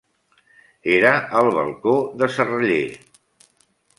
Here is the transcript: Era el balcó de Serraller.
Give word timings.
Era 0.93 1.11
el 1.41 1.51
balcó 1.59 1.93
de 2.21 2.31
Serraller. 2.37 2.89